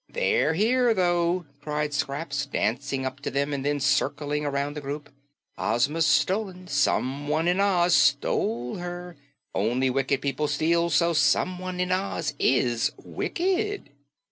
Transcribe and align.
"They're 0.09 0.55
here, 0.55 0.95
though," 0.95 1.45
cried 1.61 1.93
Scraps, 1.93 2.47
dancing 2.47 3.05
up 3.05 3.19
to 3.19 3.29
them 3.29 3.53
and 3.53 3.63
then 3.63 3.79
circling 3.79 4.43
around 4.43 4.73
the 4.75 4.81
group. 4.81 5.11
"Ozma's 5.59 6.07
stolen; 6.07 6.67
someone 6.67 7.47
in 7.47 7.59
Oz 7.59 7.93
stole 7.93 8.77
her; 8.77 9.15
only 9.53 9.91
wicked 9.91 10.19
people 10.19 10.47
steal; 10.47 10.89
so 10.89 11.13
someone 11.13 11.79
in 11.79 11.91
Oz 11.91 12.33
is 12.39 12.91
wicked!" 12.97 13.91